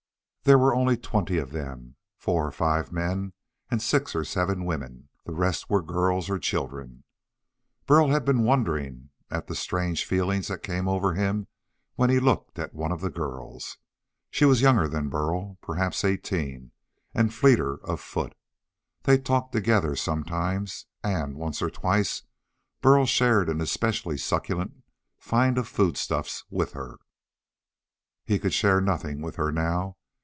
There 0.43 0.57
were 0.57 0.73
only 0.75 0.97
twenty 0.97 1.37
of 1.37 1.51
them; 1.51 1.97
four 2.17 2.47
or 2.47 2.51
five 2.51 2.91
men 2.91 3.33
and 3.69 3.79
six 3.79 4.15
or 4.15 4.25
seven 4.25 4.65
women. 4.65 5.09
The 5.23 5.35
rest 5.35 5.69
were 5.69 5.83
girls 5.83 6.31
or 6.31 6.39
children. 6.39 7.03
Burl 7.85 8.07
had 8.09 8.25
been 8.25 8.41
wondering 8.43 9.11
at 9.29 9.45
the 9.45 9.53
strange 9.53 10.03
feelings 10.03 10.47
that 10.47 10.63
came 10.63 10.87
over 10.87 11.13
him 11.13 11.47
when 11.93 12.09
he 12.09 12.19
looked 12.19 12.57
at 12.57 12.73
one 12.73 12.91
of 12.91 13.01
the 13.01 13.11
girls. 13.11 13.77
She 14.31 14.43
was 14.43 14.63
younger 14.63 14.87
than 14.87 15.09
Burl 15.09 15.59
perhaps 15.61 16.03
eighteen 16.03 16.71
and 17.13 17.31
fleeter 17.31 17.75
of 17.83 18.01
foot. 18.01 18.33
They 19.03 19.19
talked 19.19 19.51
together 19.53 19.95
sometimes 19.95 20.87
and, 21.03 21.35
once 21.35 21.61
or 21.61 21.69
twice, 21.69 22.23
Burl 22.81 23.05
shared 23.05 23.47
an 23.47 23.61
especially 23.61 24.17
succulent 24.17 24.83
find 25.19 25.59
of 25.59 25.67
foodstuffs 25.67 26.43
with 26.49 26.73
her. 26.73 26.97
He 28.25 28.39
could 28.39 28.55
share 28.55 28.81
nothing 28.81 29.21
with 29.21 29.35
her 29.35 29.51
now. 29.51 29.97